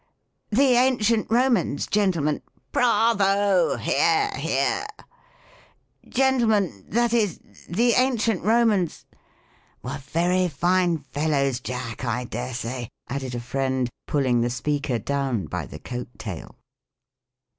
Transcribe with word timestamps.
—"The 0.49 0.71
Ancient 0.77 1.27
Romans, 1.29 1.85
Gentlemen,"— 1.85 2.41
(Bravo! 2.71 3.77
hear! 3.77 4.31
hear!)— 4.35 4.83
"Gentlemen— 6.09 6.83
that 6.89 7.13
is— 7.13 7.39
the 7.69 7.93
An 7.93 8.17
cient 8.17 8.41
Romans"— 8.41 9.05
"were 9.83 9.99
very 10.01 10.47
fine 10.47 10.97
fellows. 10.97 11.59
Jack, 11.59 12.01
1 12.01 12.25
dare 12.29 12.55
say," 12.55 12.89
added 13.09 13.35
a 13.35 13.39
friend, 13.39 13.91
pulling 14.07 14.41
the 14.41 14.49
speaker 14.49 14.97
down 14.97 15.45
by 15.45 15.67
the 15.67 15.77
coat 15.77 16.07
tail. 16.17 16.55